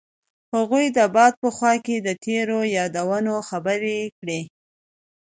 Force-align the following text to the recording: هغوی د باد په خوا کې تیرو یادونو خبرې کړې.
هغوی 0.55 0.85
د 0.97 0.99
باد 1.15 1.33
په 1.43 1.49
خوا 1.55 1.73
کې 1.85 1.95
تیرو 2.23 2.59
یادونو 2.77 3.33
خبرې 3.49 3.99
کړې. 4.19 4.41